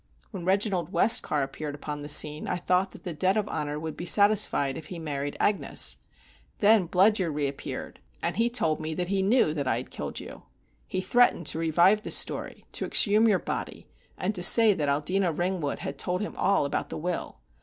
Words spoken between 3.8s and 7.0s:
be satisfied if he married Agnes. Then